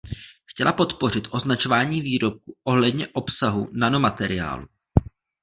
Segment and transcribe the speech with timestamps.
[0.45, 4.67] Chtěla podpořit označování výrobků ohledně obsahu nanomateriálů.